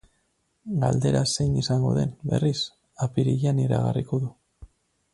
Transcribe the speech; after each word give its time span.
Galdera 0.83 1.21
zein 1.33 1.51
izango 1.63 1.91
den, 1.99 2.15
berriz, 2.33 2.57
apirilean 3.09 3.63
iragarriko 3.67 4.25
du. 4.27 4.35